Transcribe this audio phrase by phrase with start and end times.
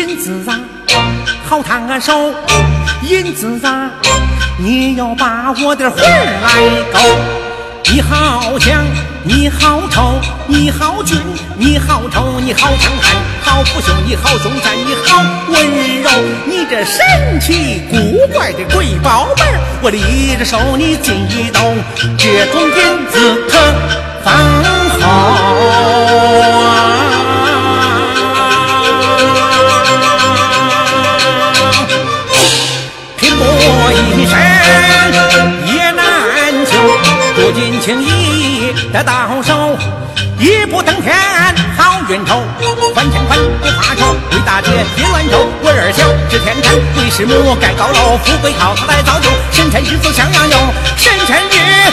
[0.00, 0.58] 银子啊，
[1.46, 2.32] 好烫手，
[3.02, 3.90] 银子啊，
[4.56, 6.48] 你要把我的魂儿来
[6.90, 6.98] 勾。
[7.92, 8.82] 你好强，
[9.24, 11.18] 你好丑，你好俊，
[11.58, 16.10] 你好丑，你好强悍，好不秀，你好凶残，你好温柔，
[16.46, 21.74] 你这神奇古怪的贵宝贝儿，我离着手你进一兜，
[22.16, 23.58] 这种银子可
[24.24, 24.32] 放
[24.98, 25.79] 好
[37.50, 39.76] 不仅轻易得到手，
[40.38, 41.12] 一步登天
[41.76, 42.44] 好运头，
[42.94, 50.58] 翻天翻不怕愁，为大姐别乱走，为二小知天长，为师母盖高楼，富贵靠他来造就，神辰日子像样有，
[50.96, 51.90] 神辰日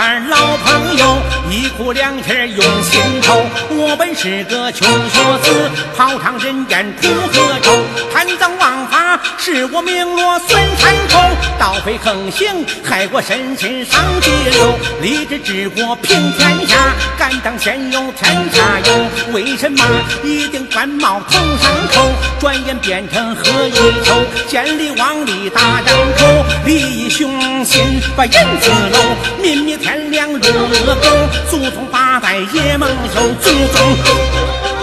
[0.00, 1.18] 杆老朋友，
[1.50, 3.44] 一哭两气用心头。
[3.68, 7.70] 我本是个穷学子，跑堂人间苦和愁。
[8.10, 11.18] 贪赃枉法使我名落孙山头，
[11.58, 14.78] 盗匪横行害我身心上地流。
[15.00, 19.32] 立志治国平天下，敢当先有天下有。
[19.32, 19.84] 为什么
[20.24, 22.10] 一顶官帽头上扣？
[22.40, 23.72] 转眼变成何以
[24.04, 24.14] 秋？
[24.48, 29.42] 见利忘利大张口，利益雄心把银子搂。
[29.42, 34.79] 明灭天亮入恶宫，祖宗八代也蒙羞，祖宗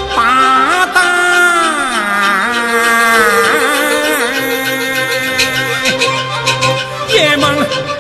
[7.17, 7.97] 也蒙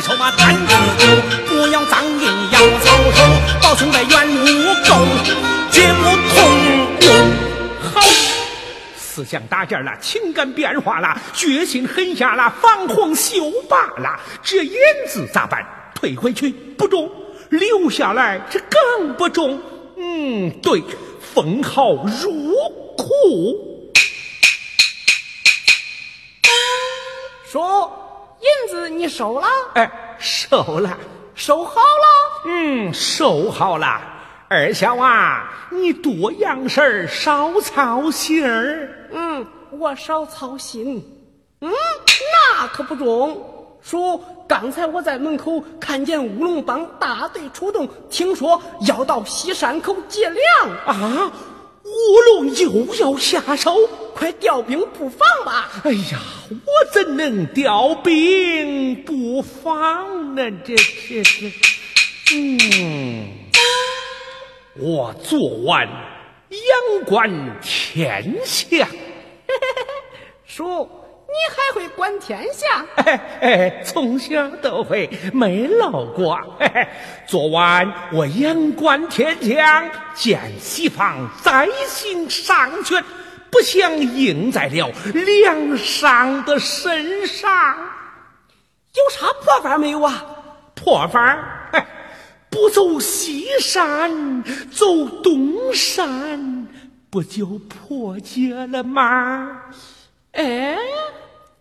[0.00, 1.06] 心记仇嘛，单子酒，
[1.46, 3.22] 不要脏印，要草手，
[3.62, 4.46] 保兄在原路
[4.88, 5.06] 够，
[5.70, 6.40] 绝不通
[7.02, 7.10] 用。
[7.92, 8.00] 好，
[8.96, 14.18] 思想搭建了，情感变化了，决心狠下了，防洪修罢了。
[14.42, 14.74] 这银
[15.06, 15.62] 子咋办？
[15.94, 17.10] 退回去不中，
[17.50, 19.60] 留下来这更不中。
[19.98, 20.82] 嗯，对，
[21.34, 22.54] 封号入
[22.96, 23.84] 库。
[27.52, 27.96] 说。
[28.60, 29.46] 银子你收了？
[29.74, 30.96] 哎，收了，
[31.34, 32.42] 收好了。
[32.46, 34.00] 嗯，收好了。
[34.48, 38.88] 二小啊，你多样事儿，少操心儿。
[39.12, 41.02] 嗯，我少操心。
[41.60, 41.70] 嗯，
[42.60, 43.56] 那可不中。
[43.82, 51.32] 叔，刚才我在门口看见乌龙帮大队出动，听说要到西山口劫粮啊。
[51.90, 53.74] 乌龙又要下手，
[54.14, 55.70] 快调兵布防吧！
[55.84, 56.18] 哎呀，
[56.50, 60.50] 我怎能调兵布防呢？
[60.64, 61.52] 这这这，
[62.36, 63.28] 嗯，
[64.78, 65.86] 我做完
[66.50, 68.88] 仰观天象，
[70.46, 70.88] 叔。
[71.30, 72.84] 你还会管天象？
[72.96, 76.36] 哎哎，从小都会，没落过。
[77.24, 83.02] 昨晚我仰观天象，见西方灾星上悬，
[83.48, 87.76] 不想应在了梁上的身上。
[88.96, 90.24] 有啥破法没有啊？
[90.74, 91.38] 破法？
[92.50, 94.42] 不走西山，
[94.72, 96.66] 走东山，
[97.08, 99.60] 不就破解了吗？
[100.32, 100.76] 哎。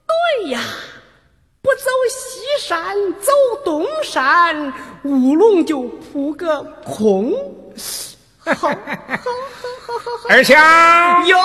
[0.10, 0.60] 对呀，
[1.62, 3.32] 不走西山，走
[3.64, 4.74] 东山，
[5.04, 7.32] 乌龙就扑个空。
[8.38, 8.80] 好，好，好，好，
[9.88, 10.30] 好， 好。
[10.30, 10.56] 二小
[11.28, 11.38] 有，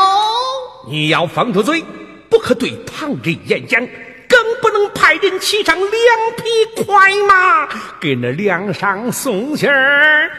[0.89, 1.85] 你要放住嘴，
[2.31, 3.87] 不可对旁人演讲，
[4.29, 5.91] 更不能派人骑上两
[6.37, 7.69] 匹快马
[8.01, 10.31] 给那梁上送信儿。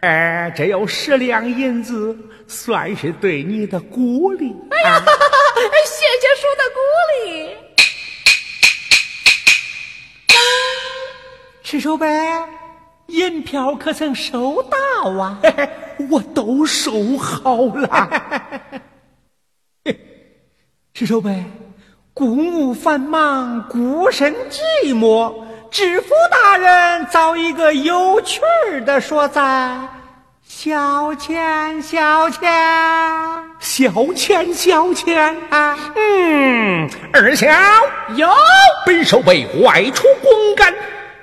[0.00, 2.16] 哎，这有十两银子，
[2.46, 4.54] 算是对你的鼓励。
[4.70, 5.00] 哎呀，
[5.86, 6.78] 谢谢叔的鼓
[7.24, 7.56] 励。
[11.84, 12.08] 石守备，
[13.08, 15.38] 银票可曾收到啊？
[16.10, 18.10] 我都收好了。
[20.94, 21.44] 石守备，
[22.14, 25.30] 公务繁忙，孤身寂寞，
[25.70, 29.78] 知府大人找一个有趣儿的说在，
[30.42, 32.50] 小钱，小钱，
[33.60, 35.78] 小钱，小钱啊！
[35.96, 37.46] 嗯，二小
[38.16, 38.26] 有
[38.86, 40.74] 本守备外出公干。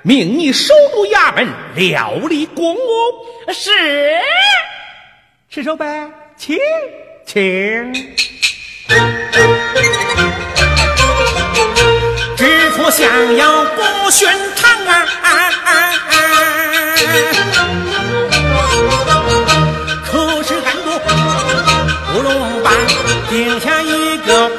[0.04, 1.46] 命你守住衙门，
[1.76, 2.78] 料理公务。
[3.52, 3.70] 是，
[5.48, 5.86] 石守备，
[6.36, 6.58] 请
[7.24, 7.92] 请。
[12.36, 15.08] 知府想要不寻常啊！
[20.04, 20.98] 可是俺不
[22.12, 22.74] 不龙帮
[23.30, 24.50] 定下一个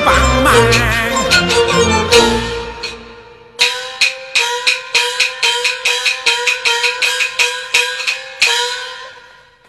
[0.00, 0.14] 帮
[0.44, 0.54] 忙！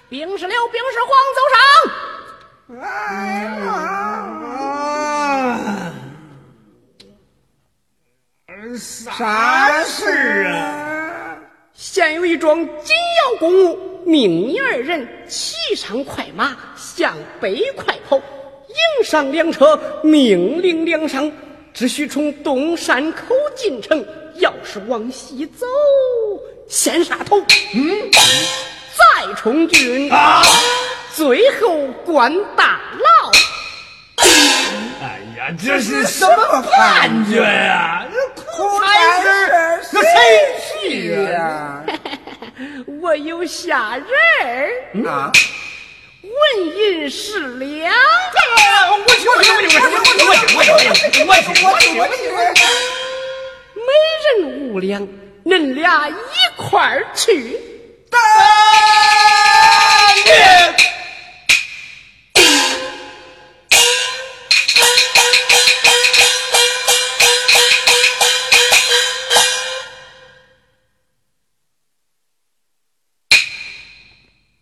[0.09, 1.59] 兵士六兵士黄走上。
[2.81, 2.85] 哎
[3.65, 3.68] 呀！
[8.77, 11.38] 啥事啊？
[11.73, 18.21] 现有一桩紧要公务，命你二人骑上快马，向北快跑。
[18.71, 21.31] 迎上两车，命令两商，
[21.73, 24.06] 只需从东山口进城。
[24.35, 25.65] 要是往西走，
[26.68, 27.39] 先杀头，
[27.75, 30.41] 嗯，再充军，啊，
[31.13, 33.31] 最后关大牢。
[35.01, 38.07] 哎呀，这是什么判决呀？
[38.12, 39.27] 这苦差事，
[39.91, 40.09] 那谁
[40.79, 41.83] 去呀？
[43.01, 45.31] 我有下人啊。
[45.33, 45.61] 问
[46.66, 47.94] 银十两，
[49.06, 52.19] 我去我去我去我去我去我去我去我去我去我去，
[53.75, 53.88] 每
[54.24, 54.28] 人
[54.60, 55.07] 五两，
[55.45, 56.13] 恁俩一
[56.56, 57.60] 块儿去。
[58.10, 58.18] 大
[60.25, 60.30] 爷，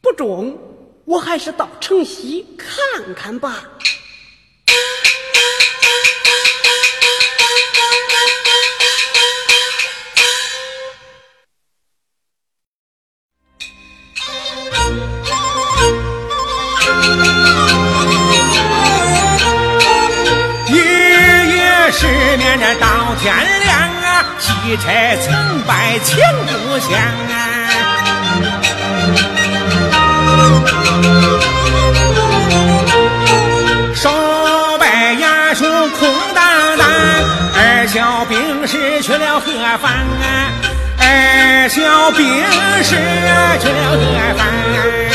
[0.02, 0.69] 不中。
[1.10, 3.64] 我还是到城西看看吧。
[20.68, 20.76] 日
[21.48, 22.06] 夜失
[22.38, 26.92] 眠，这到天亮啊，喜拆成败庆故乡
[27.32, 27.49] 啊。
[33.96, 34.10] 守
[34.80, 34.86] 备
[35.18, 35.66] 衙署
[35.98, 36.88] 空荡荡，
[37.56, 40.52] 二小兵士去了何方啊？
[40.98, 42.26] 二小兵
[42.84, 42.96] 士
[43.60, 43.98] 去了何
[44.38, 45.09] 方？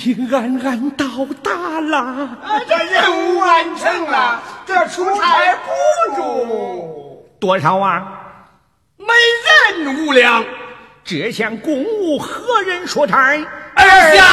[0.00, 1.04] 平平安安到
[1.42, 2.30] 达了。
[2.66, 8.02] 这任务完成了，这出差不住多少啊？
[8.96, 9.12] 每
[9.76, 10.42] 人五两。
[11.04, 13.38] 这项公务何人说差？
[13.74, 14.24] 二小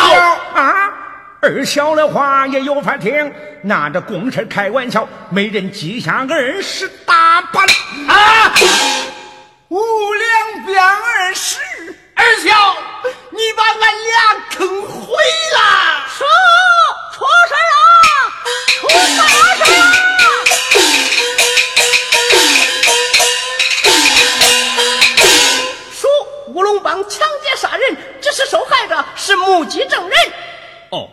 [0.54, 0.94] 啊，
[1.42, 3.34] 二小的话也有法听。
[3.62, 7.66] 拿着公事开玩笑，每人记下二十大板
[8.08, 8.54] 啊！
[9.68, 9.78] 五
[10.14, 11.60] 两变二十，
[12.18, 12.50] 二小，
[13.30, 15.14] 你把俺俩坑毁
[15.54, 15.60] 了！
[16.10, 16.26] 叔
[17.14, 17.76] 出事了，
[18.80, 19.22] 出大
[19.56, 19.80] 事了！
[25.94, 26.08] 叔
[26.54, 30.18] 乌龙帮抢劫杀人，这是受害者，是目击证人。
[30.90, 31.08] 哦。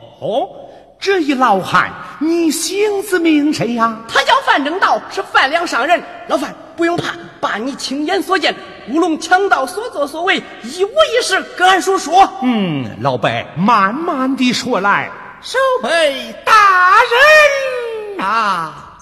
[0.99, 3.95] 这一老汉，你姓字名谁呀？
[4.09, 6.03] 他叫范正道，是范梁商人。
[6.29, 8.55] 老范不用怕，把你亲眼所见、
[8.89, 12.29] 乌龙强盗所作所为一五一十跟俺叔说。
[12.43, 15.11] 嗯，老伯慢慢的说来。
[15.43, 16.53] 守备大
[18.17, 18.97] 人啊！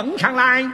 [0.00, 0.66] 呈上来，乌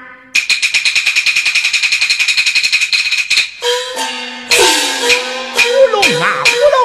[5.90, 6.76] 龙啊乌龙！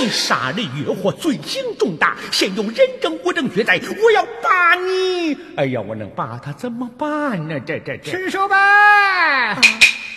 [0.00, 5.36] 你杀人越货，罪行重大，现有人证物证俱在，我要把你……
[5.56, 7.60] 哎呀，我能把他怎么办呢？
[7.60, 9.60] 这这这，吃手吧！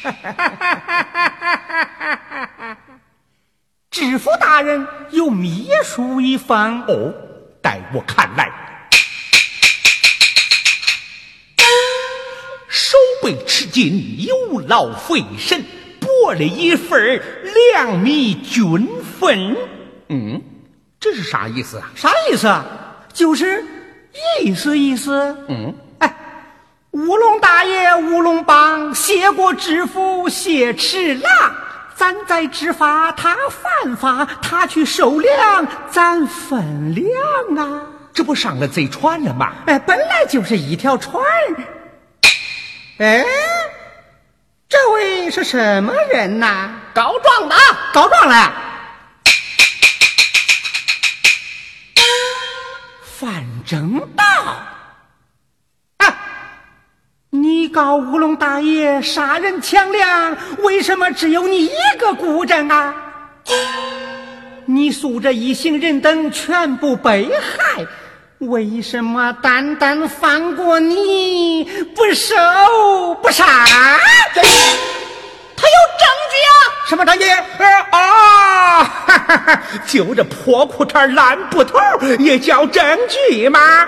[3.92, 7.14] 知府大人有秘书一方哦，
[7.62, 8.50] 待我看来。
[13.26, 15.66] 为吃尽有劳费神，
[16.00, 17.20] 拨了一份
[17.74, 18.88] 粮米均
[19.20, 19.58] 分。
[20.10, 20.40] 嗯，
[21.00, 21.92] 这是啥意思啊？
[21.96, 22.64] 啥意思啊？
[23.12, 23.66] 就是
[24.44, 25.36] 意思意思。
[25.50, 26.16] 嗯，哎，
[26.92, 31.32] 乌龙大爷乌龙帮谢过知府谢赤郎，
[31.96, 37.08] 咱在执法，他犯法，他去收粮，咱分粮
[37.58, 37.82] 啊。
[38.14, 39.52] 这不上了贼船了吗？
[39.66, 41.24] 哎，本来就是一条船。
[42.98, 43.26] 哎，
[44.70, 46.70] 这位是什么人呐？
[46.94, 47.56] 告状的，
[47.94, 48.54] 告状了。
[53.04, 54.24] 范正道，
[55.98, 56.18] 啊，
[57.32, 62.96] 你告乌龙大爷杀人抢粮，为什么只有你一个孤证啊？
[64.66, 67.86] 你诉这一行人等全部被害。
[68.40, 71.64] 为什么单单放过你
[71.96, 72.36] 不收
[73.22, 73.44] 不杀？
[75.58, 76.52] 他有证据啊！
[76.88, 77.26] 什么证据？
[77.92, 78.84] 啊！
[78.84, 79.62] 哈哈哈！
[79.88, 81.80] 就这破裤衩烂布头
[82.20, 83.88] 也叫证据吗？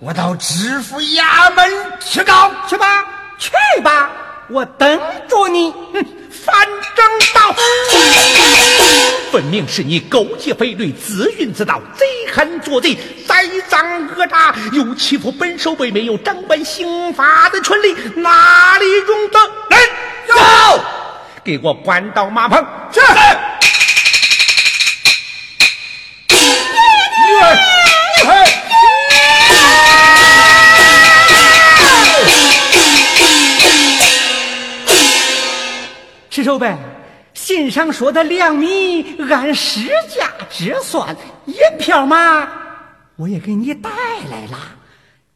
[0.00, 1.64] 我到知府衙门
[2.00, 3.04] 去告去吧，
[3.38, 4.10] 去吧，
[4.50, 5.70] 我等着你。
[5.92, 7.54] 哼，反正道，
[9.30, 19.38] 分明是你勾结匪类，自运自盗，贼喊作贼，栽赃讹诈，又欺负本守卫没有掌管刑法的权利，哪里容得？
[19.68, 19.80] 人，
[20.28, 20.34] 走，
[21.44, 22.64] 给我关到马棚。
[22.90, 23.00] 是。
[36.30, 36.74] 石守备，
[37.34, 41.16] 信上说的粮米按市价折算，
[41.46, 42.48] 银票嘛，
[43.16, 43.90] 我也给你带
[44.30, 44.58] 来了。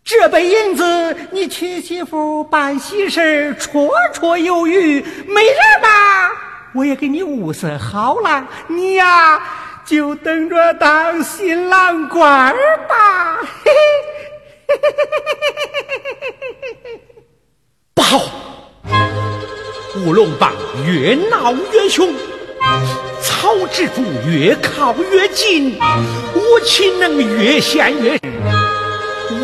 [0.05, 5.01] 这杯银子，你娶媳妇、办喜事绰绰有余。
[5.27, 6.31] 没人吧，
[6.75, 8.47] 我也给你物色好了。
[8.67, 9.41] 你呀，
[9.85, 12.53] 就等着当新郎官
[12.89, 13.39] 吧。
[13.65, 13.71] 嘿
[14.67, 15.72] 嘿嘿嘿，嘿嘿嘿嘿
[20.05, 20.53] 乌龙帮
[20.85, 22.13] 越闹越凶，
[23.23, 25.79] 曹知府越靠越近，
[26.35, 28.21] 我岂能越陷越深？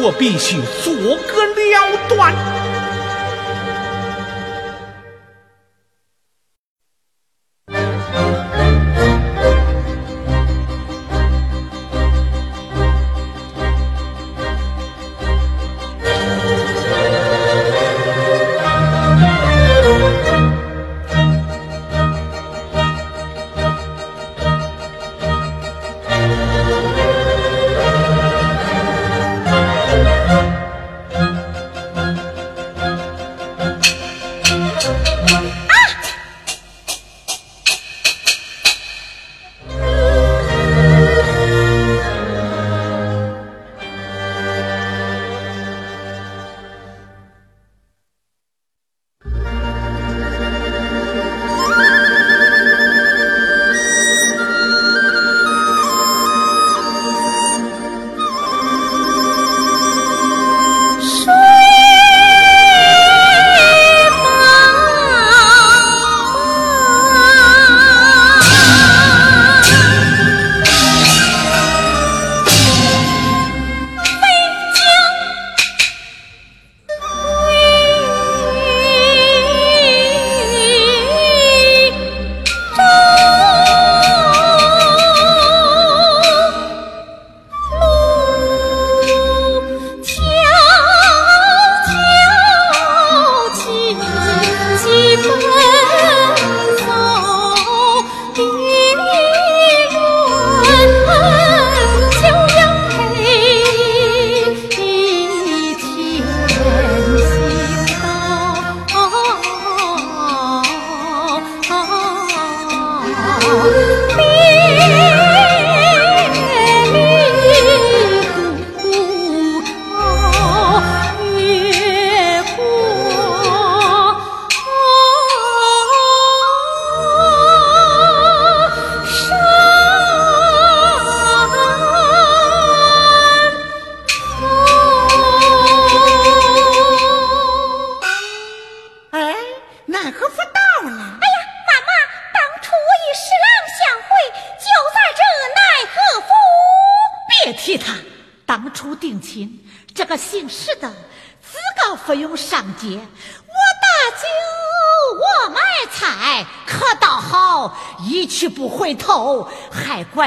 [0.03, 2.58] 我必须做个了断。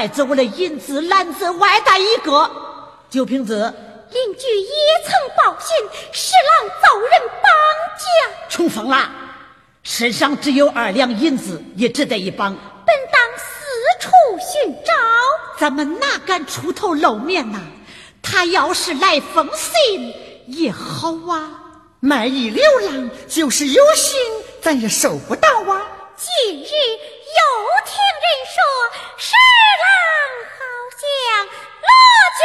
[0.02, 2.50] 还拐走了银子篮子外带一个。
[3.08, 3.72] 酒瓶子，
[4.10, 4.68] 邻居也
[5.04, 5.76] 曾报信，
[6.10, 7.10] 十郎遭人
[7.40, 7.52] 绑
[7.96, 9.08] 架，冲疯了，
[9.84, 12.52] 身上只有二两银子，也值得一帮。
[12.84, 14.92] 本当四处寻找，
[15.56, 17.60] 咱们哪敢出头露面呐？
[18.20, 20.12] 他要是来封信
[20.48, 21.60] 也好啊。
[22.00, 24.18] 卖艺流浪就是有心，
[24.60, 25.86] 咱也收不到啊。
[26.16, 26.68] 近日
[27.38, 27.40] 又
[27.86, 28.56] 听人说，
[29.16, 29.34] 十
[29.82, 29.84] 郎
[30.52, 30.58] 好
[31.00, 31.02] 像
[31.82, 31.88] 落
[32.38, 32.42] 脚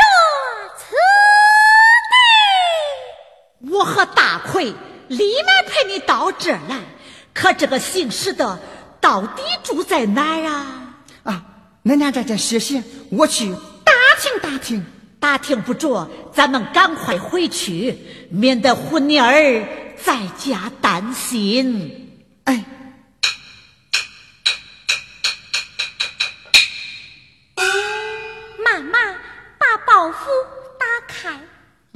[0.77, 0.81] 此
[2.11, 2.13] 地。
[3.71, 4.73] 我和大奎
[5.07, 6.79] 立马陪你到这儿来。
[7.33, 8.59] 可这个姓石的
[8.99, 10.95] 到底住在哪儿啊？
[11.23, 11.43] 啊，
[11.83, 14.85] 恁俩在这歇歇，我去打听打听。
[15.19, 17.97] 打听不着，咱们赶快回去，
[18.29, 19.65] 免得虎妮儿
[19.97, 22.21] 在家担心。
[22.43, 22.63] 哎，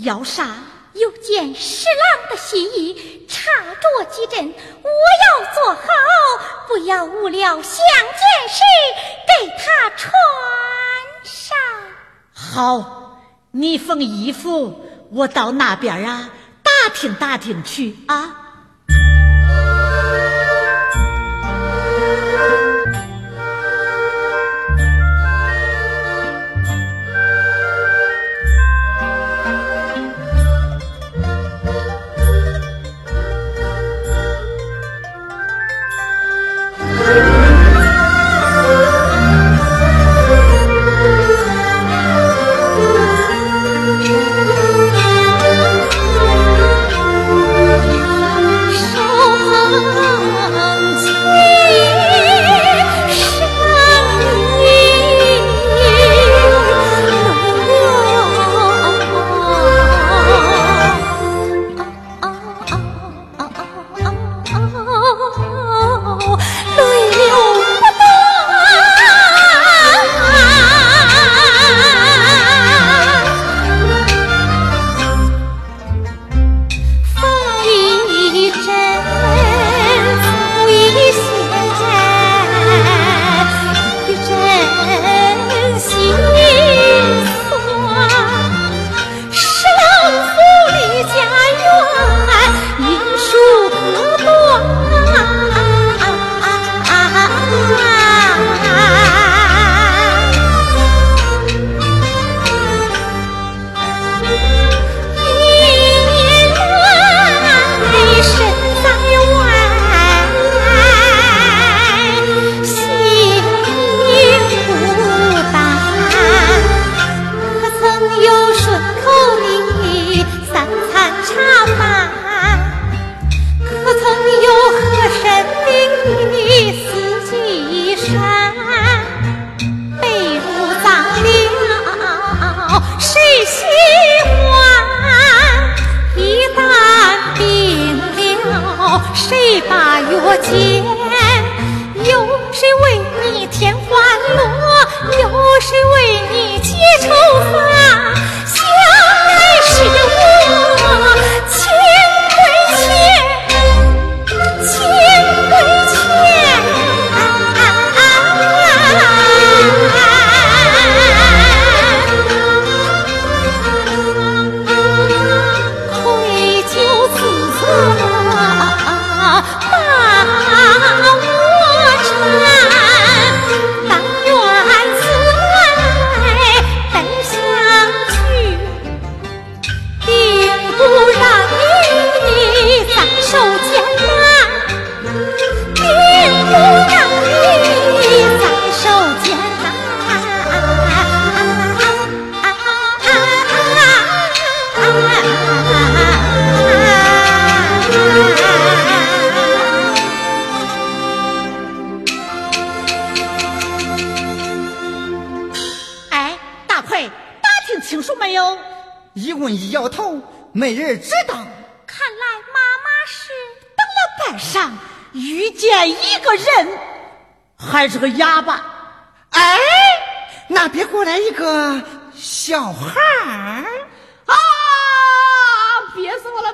[0.01, 0.47] 要啥？
[0.93, 4.89] 有件侍郎的心意，插着几针，我
[5.23, 5.81] 要做好，
[6.67, 8.61] 不要误了相见时
[9.25, 10.11] 给他穿
[11.23, 11.57] 上。
[12.33, 12.97] 好。
[13.53, 16.29] 你缝衣服，我到那边啊
[16.63, 18.37] 打听打听去啊。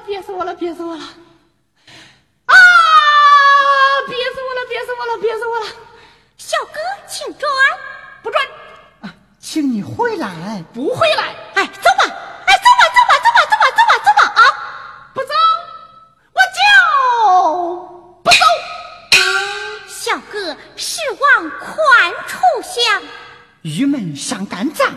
[0.07, 0.55] 憋死我了！
[0.55, 1.03] 憋死我了
[2.45, 2.55] 啊！
[4.07, 4.65] 憋死我了！
[4.69, 5.17] 憋死我了！
[5.21, 5.65] 憋死我了！
[6.37, 7.51] 小哥，请转，
[8.23, 8.41] 不转，
[9.37, 10.63] 请你回来。
[10.73, 12.05] 不回来，哎，走吧，
[12.45, 14.41] 哎，走吧，走吧，走吧，走吧，走吧，走吧啊！
[15.13, 15.33] 不走，
[16.33, 16.59] 我就
[18.23, 18.37] 不走。
[19.89, 23.03] 小哥，是往宽处想，
[23.61, 24.89] 郁闷伤肝脏，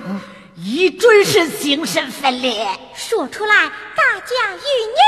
[0.54, 2.64] 一准是精神分裂，
[3.10, 4.60] 说出来大家与
[4.94, 5.02] 你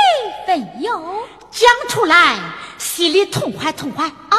[0.44, 1.24] 分忧。
[1.52, 2.36] 讲出来
[2.76, 4.38] 心里痛快痛快啊！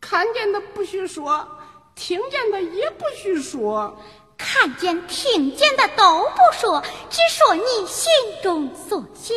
[0.00, 1.46] 看见的不许说，
[1.94, 3.94] 听见的也不许说。
[4.38, 8.10] 看见、听见的都不说，只说你心
[8.42, 9.36] 中所想。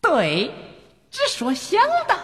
[0.00, 0.52] 对，
[1.12, 2.18] 只说想的，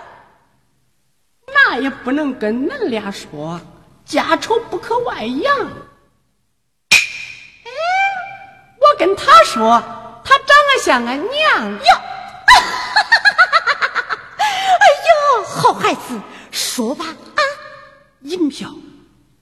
[1.47, 3.61] 那也不能跟恁俩说，
[4.05, 5.69] 家丑不可外扬。
[9.05, 9.83] 跟他说，
[10.25, 11.79] 他长得像俺娘哟，
[14.79, 16.21] 哎呦，好孩子，
[16.53, 17.43] 说吧啊！
[18.21, 18.73] 银票，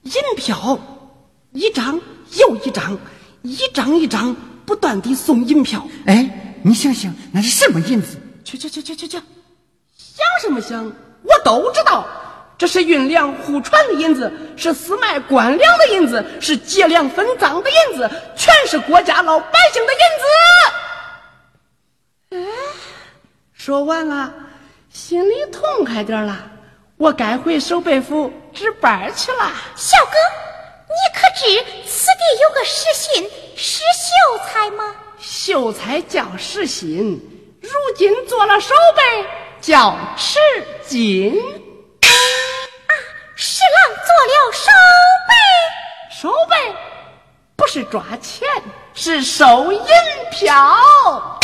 [0.01, 0.79] 银票，
[1.51, 2.97] 一张又一张，
[3.43, 5.87] 一张一张不断地送银票。
[6.07, 8.19] 哎，你想想，那是什么银子？
[8.43, 9.17] 去去去去去去，
[9.95, 10.83] 想什么想？
[10.83, 12.03] 我都知道，
[12.61, 19.99] 这是运粮互传的银子，是私卖官粮的银子，是劫粮分赃的银子，全是国家老百姓的银
[22.29, 22.37] 子。
[22.37, 22.37] 哎，
[23.51, 24.31] 说完了，
[24.91, 26.51] 心里痛快点了。
[26.97, 29.51] 我该回守备府值班去了。
[29.75, 30.11] 小哥，
[30.87, 33.23] 你可知此地有个石信
[33.55, 34.95] 石秀才吗？
[35.19, 37.19] 秀才叫石信，
[37.59, 39.25] 如今做了守备，
[39.59, 40.37] 叫持
[40.85, 41.41] 金。
[44.25, 44.69] 了守
[45.27, 45.33] 备，
[46.09, 46.55] 守备
[47.55, 48.47] 不是抓钱，
[48.93, 49.81] 是收银
[50.31, 51.39] 票。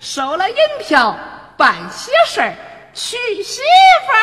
[0.00, 1.16] 收了银票，
[1.56, 2.54] 办喜事儿。
[2.92, 3.60] 娶媳
[4.04, 4.18] 妇儿，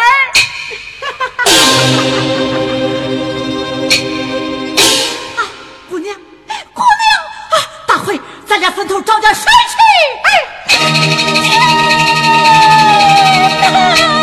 [5.37, 5.39] 啊，
[5.89, 6.13] 姑娘，
[6.73, 6.83] 姑娘
[7.51, 7.55] 啊，
[7.87, 9.77] 大辉，咱俩分头找点水去。
[10.25, 10.29] 哎，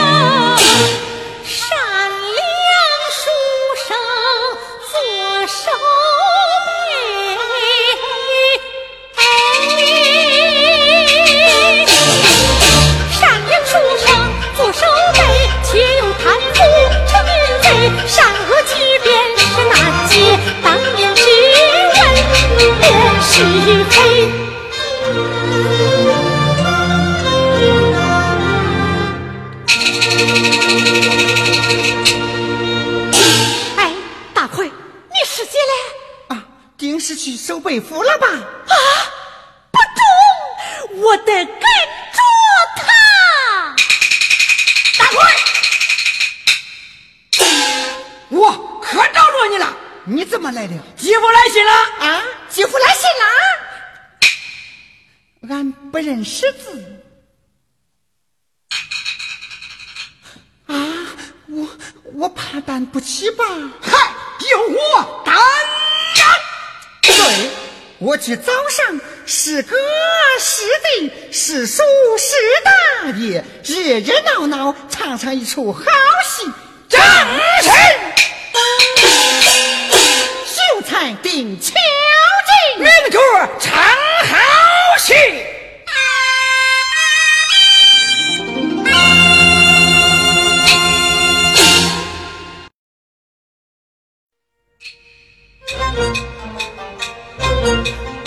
[23.37, 23.97] 辨是非。
[33.77, 33.92] 哎，
[34.33, 34.73] 大奎，你
[35.27, 35.73] 是几嘞？
[36.29, 36.44] 啊，
[36.79, 38.29] 定是去守北府了吧？
[38.29, 38.75] 啊，
[39.73, 42.20] 不中，我得跟着
[42.77, 42.83] 他。
[44.97, 45.18] 大奎，
[48.29, 50.73] 我可找着你了，你怎么来了？
[50.97, 52.23] 姐夫来信了啊，
[52.55, 53.25] 继父来信了。
[55.53, 57.03] 俺不认识字。
[60.67, 60.77] 啊，
[61.49, 61.69] 我
[62.14, 63.45] 我怕担不起吧？
[63.83, 64.12] 嗨，
[64.53, 65.35] 有我担
[66.14, 66.25] 当。
[67.03, 67.51] 对，
[67.99, 69.77] 我去早上是哥
[70.38, 70.62] 是
[71.01, 71.83] 弟是叔
[72.17, 75.83] 是大爷，热热闹闹唱上一出好
[76.25, 76.45] 戏。
[76.88, 77.69] 正是。
[80.47, 81.75] 秀才定敲进，
[82.85, 83.18] 民歌
[83.59, 84.37] 唱好
[84.99, 85.14] 戏。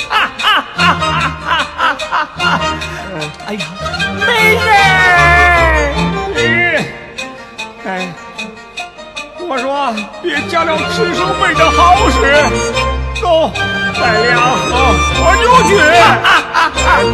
[0.09, 2.41] 哈哈哈哈哈哈哈！
[3.45, 3.61] 哎呀，
[4.25, 4.65] 没人！
[7.85, 7.87] 哎，
[9.47, 9.93] 我说
[10.23, 12.17] 别假了吃手背的好使，
[13.21, 13.51] 走，
[13.99, 14.71] 咱俩喝
[15.15, 15.69] 喝酒去，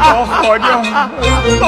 [0.04, 0.66] 走喝酒，
[1.60, 1.64] 走。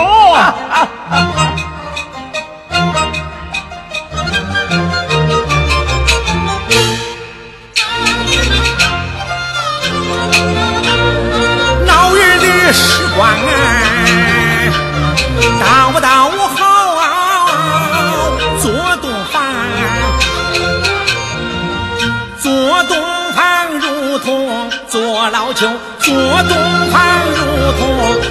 [24.19, 25.67] 同做老丘，
[25.99, 27.01] 做东方
[27.36, 27.82] 如同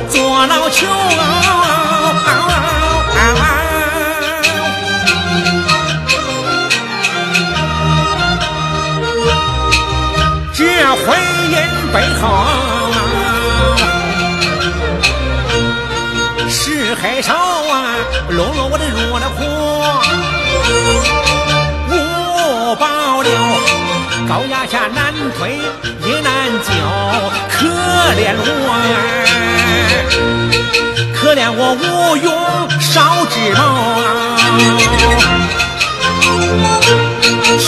[0.09, 0.87] 做老丘。
[10.57, 10.63] 这
[11.05, 11.19] 婚
[11.51, 11.57] 姻
[11.93, 12.23] 背后，
[16.49, 17.97] 是黑手啊，
[18.31, 19.43] 落落我的入了火，
[22.77, 23.31] 保留
[24.29, 25.59] 高压下难推
[26.07, 26.33] 也难
[26.63, 26.71] 救，
[27.51, 27.67] 可
[28.15, 28.49] 怜我，
[31.15, 32.29] 可怜我无用
[32.81, 33.61] 少智谋，
[37.59, 37.65] 求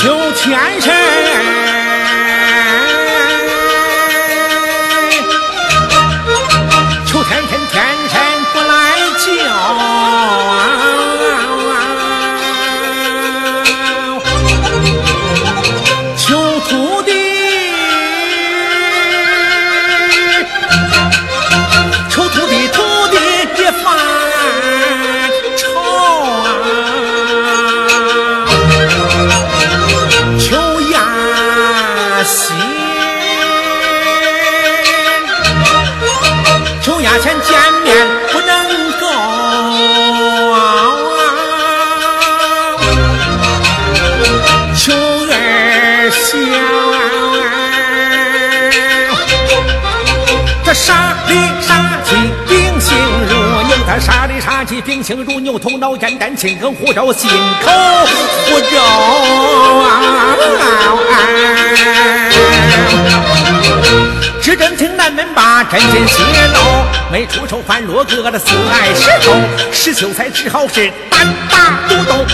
[50.77, 52.15] 杀里杀气，
[52.47, 52.95] 秉性
[53.29, 53.35] 如
[53.67, 57.31] 牛；他杀里杀气，秉性如牛头脑简单，心狠护燎，心
[57.65, 57.71] 口
[58.45, 58.77] 火燎。
[64.43, 69.33] 只真听南门把真心泄露，没出手反落哥的四爱石头，
[69.73, 72.27] 石秀才只好是单打独斗。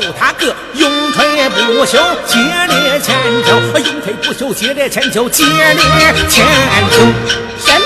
[0.00, 2.36] 斗他个永垂不朽，节
[2.68, 5.84] 烈千秋，永垂不朽，节烈千秋，节烈
[6.28, 6.44] 千
[6.90, 7.83] 秋。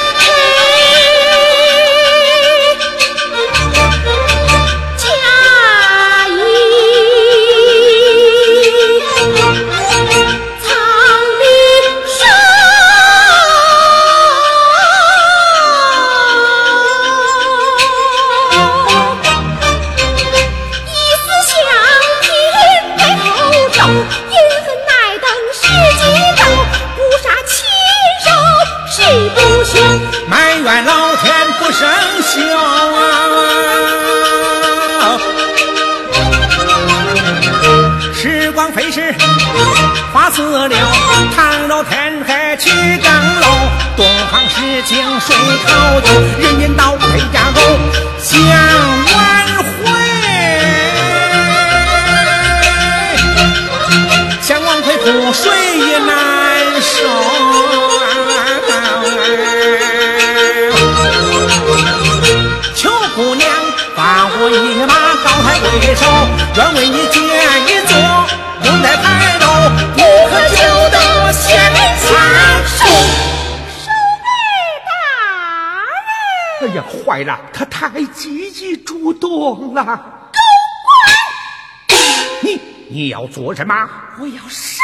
[64.51, 66.03] 我一马高抬为首，
[66.57, 67.21] 愿为你建
[67.67, 67.93] 一座
[68.65, 69.05] 永在牌
[69.39, 69.45] 楼。
[76.61, 77.39] 哎呀，坏了！
[77.53, 79.85] 他太积极主动了。
[79.85, 80.39] 狗
[80.83, 81.97] 官，
[82.43, 83.75] 你你要做什么？
[84.19, 84.83] 我要杀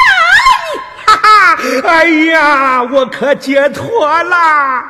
[0.73, 0.79] 你！
[1.05, 1.57] 哈哈！
[1.89, 4.83] 哎呀，我可解脱了。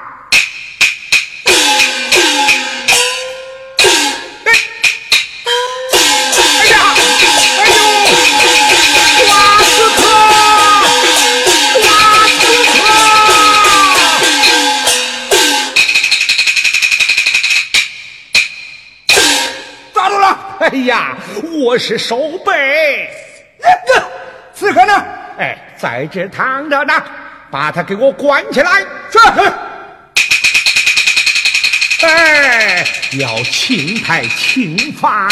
[20.84, 23.10] 呀，我是守备。
[23.60, 24.08] 那个
[24.54, 24.94] 刺客呢？
[25.40, 26.94] 哎，在这躺着呢，
[27.50, 28.82] 把他给我关起来。
[29.10, 29.18] 是。
[32.06, 32.86] 哎，
[33.20, 35.28] 要轻判轻罚。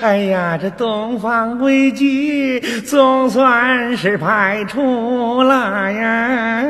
[0.00, 6.62] 哎呀，这东方危机总算是排除了呀！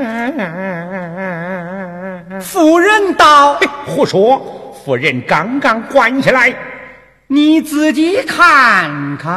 [2.41, 4.75] 夫人道：“胡说！
[4.83, 6.55] 夫人刚刚关起来，
[7.27, 9.29] 你自己看看。”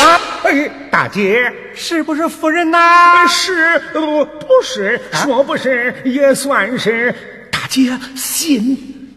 [0.00, 0.20] 啊！
[0.44, 3.26] 哎，大姐，是不是夫人呐？
[3.28, 7.14] 是，不不是，说不是也算是。
[7.52, 8.58] 大姐，信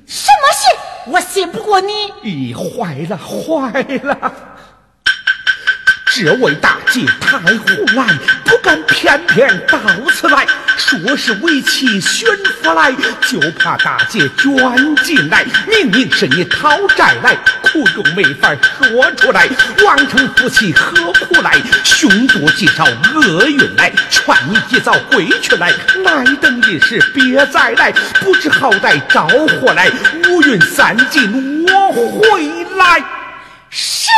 [0.05, 0.69] 什么信？
[1.07, 1.93] 我信不过你！
[2.23, 4.52] 咦，坏了，坏了！
[6.15, 8.05] 这位大姐太胡来，
[8.45, 9.79] 不敢偏偏到
[10.11, 10.45] 此来，
[10.77, 12.29] 说是为妻选
[12.61, 12.91] 夫来，
[13.27, 15.43] 就怕大姐卷进来。
[15.67, 19.49] 明明是你讨债来，苦衷没法说出来。
[19.83, 21.59] 王成夫妻何苦来？
[21.83, 25.73] 凶多吉少厄运来，劝你及早回去来，
[26.03, 27.91] 耐等一时别再来。
[28.21, 29.91] 不知好歹招祸来，
[30.29, 33.03] 五云散尽我回来。
[33.71, 34.11] 是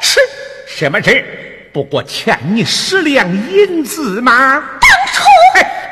[0.00, 0.20] 是
[0.68, 1.38] 什么事？
[1.72, 4.62] 不过欠你十两银子吗？
[4.80, 5.22] 当初，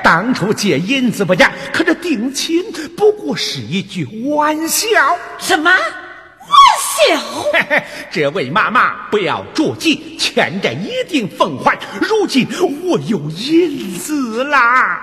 [0.02, 2.60] 当初借银子不假，可这定亲
[2.96, 4.88] 不过是一句玩笑。
[5.38, 5.80] 什么玩
[6.80, 7.20] 笑？
[7.52, 11.78] 嘿嘿，这位妈妈不要着急，欠债一定奉还。
[12.00, 12.48] 如今
[12.84, 15.00] 我有银子啦，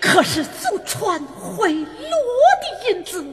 [0.00, 3.24] 可是祖传贿赂的银子，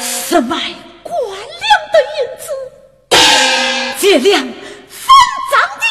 [0.00, 0.56] 私买
[1.02, 2.46] 官粮的银子，
[3.98, 4.46] 借粮。
[5.50, 5.82] 脏的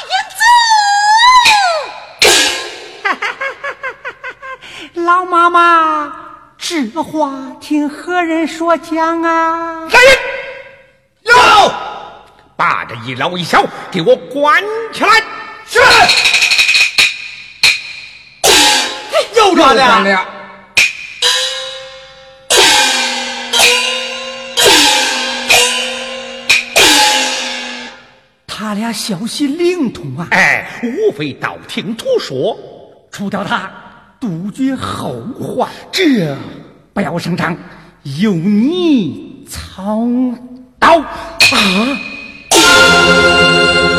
[4.94, 6.12] 银子，老妈妈，
[6.58, 9.88] 这话听何人说讲啊？
[9.92, 10.18] 来人，
[11.24, 11.34] 有，
[12.56, 14.64] 把这一老一小给我关
[14.94, 15.24] 起来。
[15.66, 15.80] 是。
[19.36, 20.37] 又抓了。
[28.68, 30.28] 他俩消息灵通啊！
[30.32, 32.58] 哎，无非道听途说，
[33.10, 33.72] 除掉他，
[34.20, 35.70] 杜绝后患。
[35.90, 36.36] 这
[36.94, 37.56] 不要声张，
[38.20, 40.06] 由你操
[40.78, 41.08] 刀啊！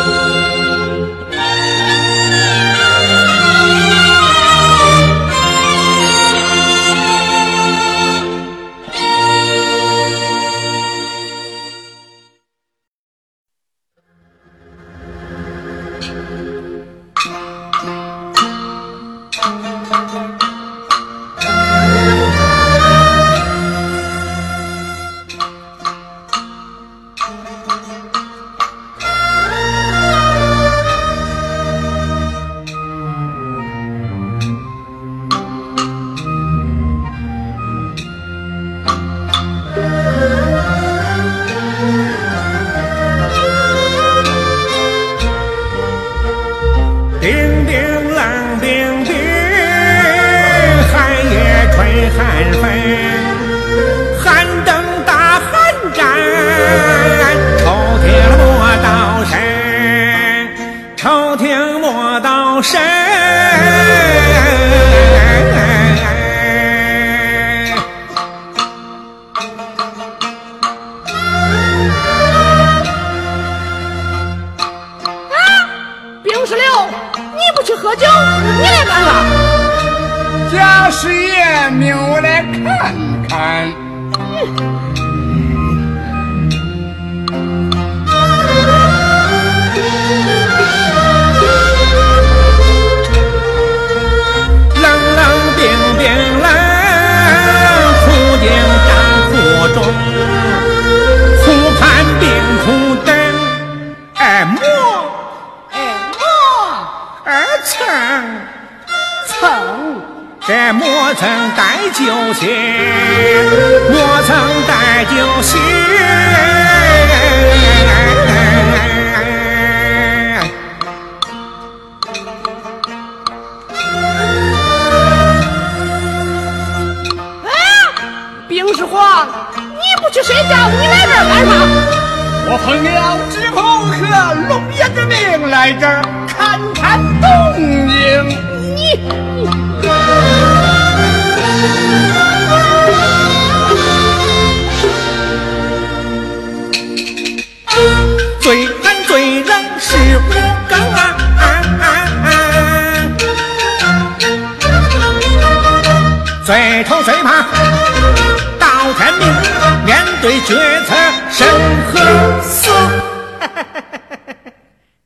[160.69, 160.95] 对决策
[161.31, 161.49] 生
[161.87, 162.71] 和死。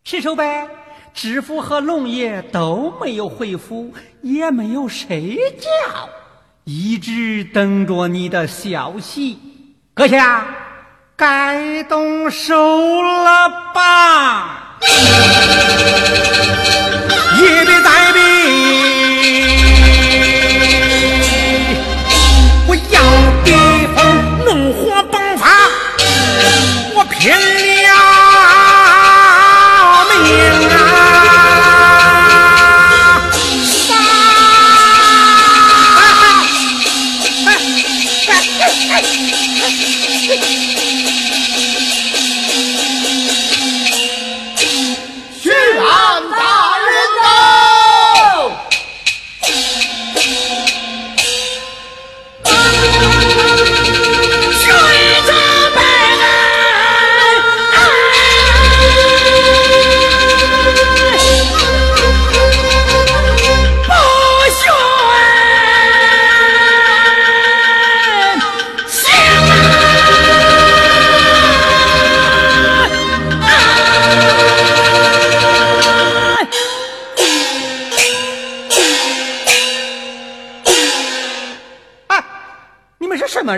[0.03, 0.67] 石守白，
[1.15, 5.69] 知府和龙爷都没有回府，也没有睡觉，
[6.65, 9.39] 一直等着你的消息。
[9.95, 10.45] 阁下，
[11.15, 14.79] 该动手了吧？
[17.37, 18.19] 一笔带笔。
[22.69, 22.95] 怒火迸
[23.95, 24.03] 发，
[24.45, 25.02] 我
[27.19, 27.89] 拼了
[30.23, 31.52] 命啊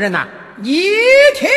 [0.04, 0.28] 人呐？
[0.62, 0.90] 一
[1.34, 1.48] 听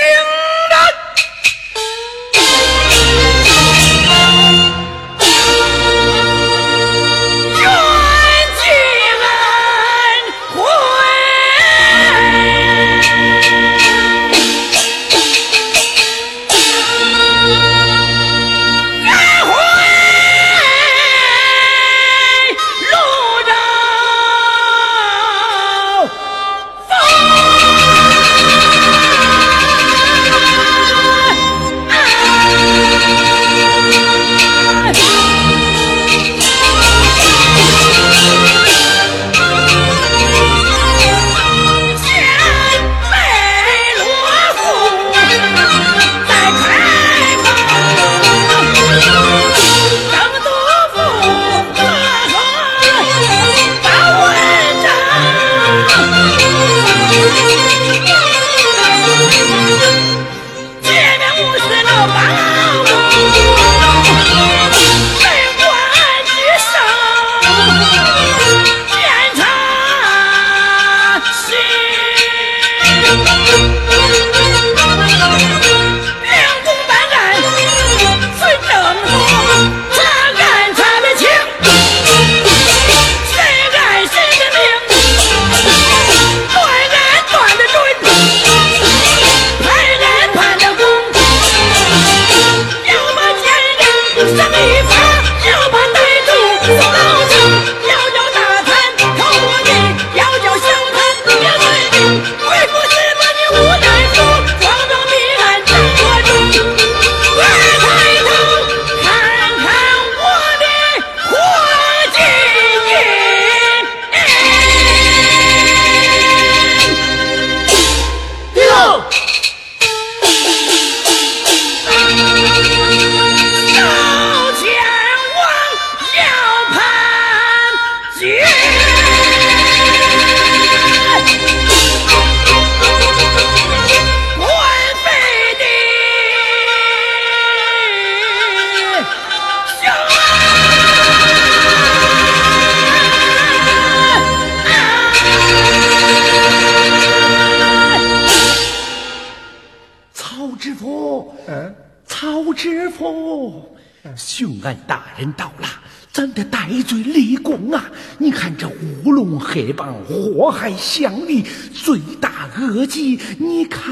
[160.67, 163.17] 祸害乡里，罪大恶极。
[163.39, 163.89] 你看，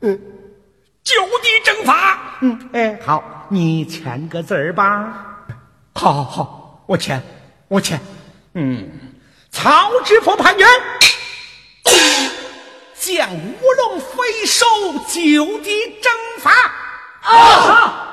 [0.00, 0.18] 嗯，
[1.04, 2.38] 就地正法。
[2.40, 5.44] 嗯，哎，好，你签个字儿吧。
[5.94, 7.20] 好，好，好，我签，
[7.68, 8.00] 我签。
[8.54, 8.88] 嗯，
[9.50, 10.64] 曹知府判决，
[12.98, 14.64] 将乌龙飞首
[15.08, 16.50] 就地正法。
[17.20, 18.06] 啊，好。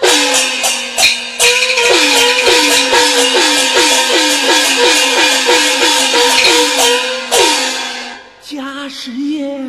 [8.42, 9.60] 贾师爷，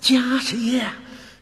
[0.00, 0.82] 贾师爷，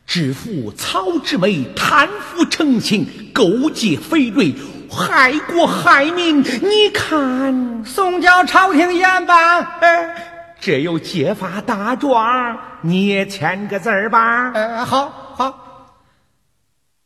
[0.06, 4.54] 知府曹志梅贪腐成性，勾结匪类，
[4.88, 6.42] 害国害民。
[6.42, 9.66] 你看，送交朝廷严办。
[9.80, 14.52] 哎，这有揭发大状，你也签个字儿吧。
[14.54, 15.62] 呃，好好。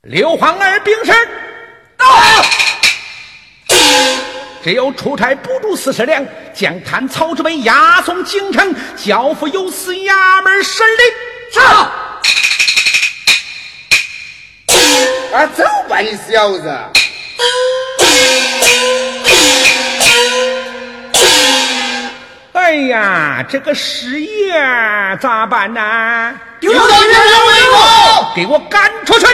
[0.02, 1.12] 刘皇儿禀事，
[1.96, 2.06] 到。
[4.62, 6.22] 只有出差补助四十两，
[6.54, 11.02] 将贪曹之辈押送京城，交付有司衙门审理。
[11.52, 11.60] 是。
[15.34, 16.70] 啊，走吧，你小子。
[22.52, 24.52] 哎呀，这个师爷
[25.20, 26.34] 咋办呢？
[26.60, 26.72] 丢
[28.34, 29.26] 给我赶出去！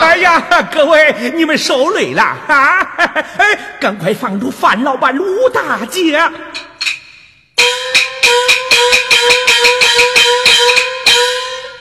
[0.00, 0.42] 哎呀，
[0.72, 2.78] 各位，你们受累了啊！
[3.38, 6.18] 哎，赶快放出范老板、卢大姐。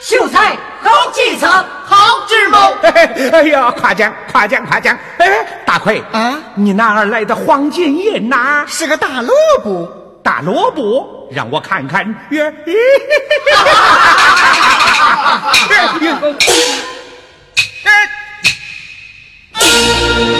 [0.06, 1.48] 秀才好计策，
[1.84, 1.98] 好
[2.28, 2.60] 智谋。
[3.32, 4.96] 哎呀，夸奖夸奖夸奖！
[5.18, 8.64] 哎，大奎啊，你哪儿来的黄金银呐？
[8.68, 9.34] 是个大萝
[9.64, 12.06] 卜，大萝卜，让我看看。
[12.30, 12.54] 耶！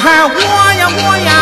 [0.00, 1.41] 我呀我呀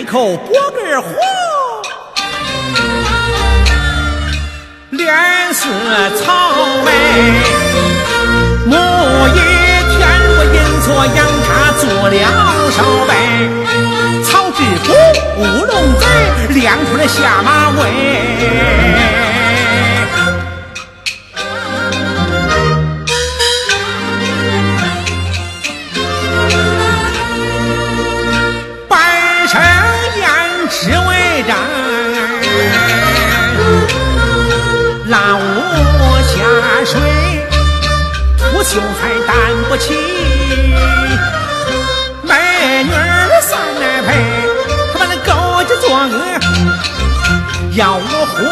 [0.00, 1.08] 开口拨根火，
[4.92, 5.12] 脸
[5.52, 5.68] 似
[6.16, 6.24] 草
[6.86, 6.90] 莓。
[8.64, 8.76] 某
[9.28, 9.98] 一天
[10.38, 12.16] 我阴错阳差做了
[12.70, 12.78] 少
[13.08, 13.12] 尉，
[14.24, 14.88] 曹知府
[15.36, 16.02] 乌龙嘴
[16.62, 17.78] 亮出了下马威。
[39.70, 39.94] 不起，
[42.24, 44.08] 美女儿三来陪，
[44.92, 46.12] 他把那勾结作恶，
[47.76, 48.02] 要我
[48.34, 48.42] 会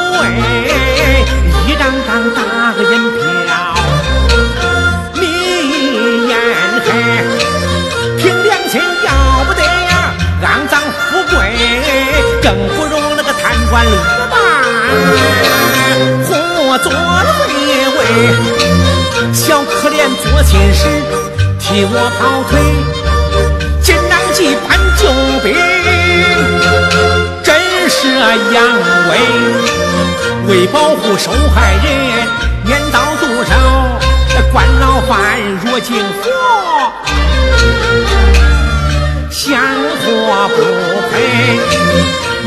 [1.66, 2.38] 一张张大
[2.72, 3.18] 个银票，
[5.14, 6.38] 你眼
[6.86, 6.86] 黑，
[8.16, 9.10] 凭良心要
[9.42, 11.36] 不得呀，肮脏富贵，
[12.40, 12.46] 更
[12.76, 13.84] 不容那个贪官
[19.80, 20.88] 可怜做亲事，
[21.60, 22.58] 替我跑腿，
[23.80, 25.02] 锦囊计搬救
[25.40, 25.54] 兵，
[27.44, 27.54] 震
[27.88, 27.96] 慑
[28.52, 28.56] 阳
[29.06, 29.10] 痿，
[30.48, 31.86] 为保护受害人
[32.64, 33.52] 免遭毒手，
[34.52, 36.26] 关牢犯若敬佛，
[39.30, 39.62] 香
[40.02, 40.06] 火
[40.56, 40.58] 不
[41.12, 41.14] 配，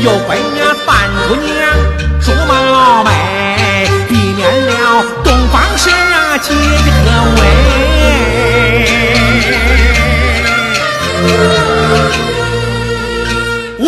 [0.04, 1.50] 又怪那半姑娘
[2.20, 3.08] 朱毛妹，
[4.06, 5.88] 避免了东方时
[6.42, 7.06] 啊结的可
[7.38, 7.40] 为。
[13.78, 13.86] 吴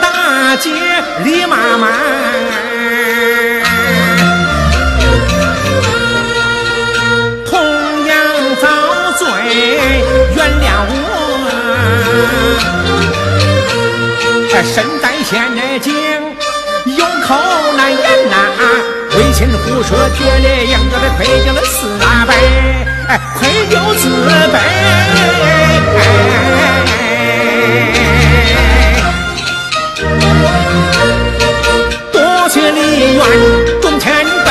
[0.00, 0.06] 大
[0.56, 0.70] 姐
[1.24, 1.84] 李妈妈，
[7.44, 7.58] 同
[8.06, 8.14] 样
[8.62, 8.64] 遭
[9.18, 9.26] 罪，
[10.36, 10.94] 原谅我。
[14.64, 15.30] 身在险
[15.80, 15.92] 境，
[16.96, 17.34] 有口
[19.36, 22.32] 心胡说，撅了秧歌的愧叫了四大白，
[23.38, 24.08] 愧叫四
[24.50, 24.56] 白。
[32.10, 33.20] 多谢李元
[33.82, 34.48] 忠前辈，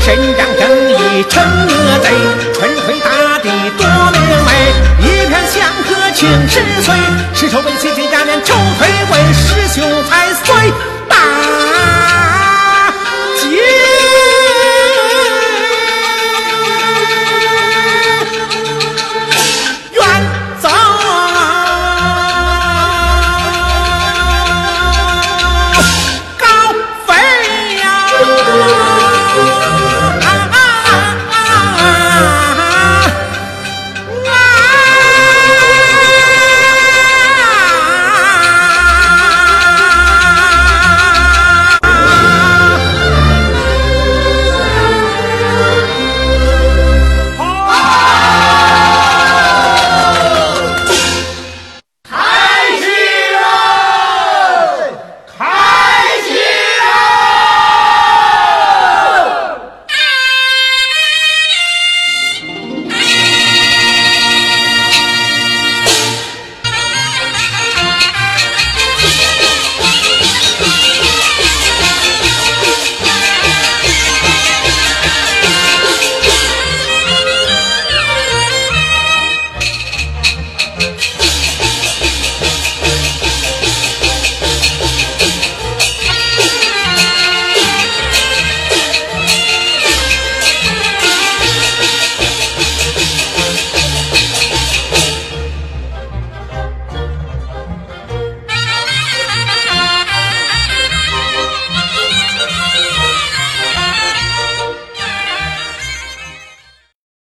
[0.00, 1.36] 身仗正义惩
[1.68, 2.08] 恶贼，
[2.54, 4.50] 春回大地多明媚，
[4.98, 6.94] 一片祥和庆十岁，
[7.34, 10.21] 十手为亲亲家年愁腿归，师秀才。